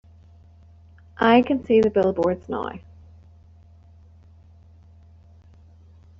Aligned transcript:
I 1.19 1.43
can 1.43 1.63
see 1.63 1.79
the 1.79 1.91
billboards 1.91 2.49
now. 2.49 2.71